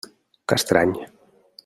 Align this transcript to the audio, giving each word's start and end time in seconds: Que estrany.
Que 0.47 0.57
estrany. 0.61 0.97